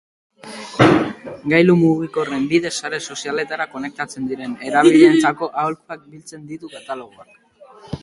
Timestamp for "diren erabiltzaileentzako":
4.33-5.55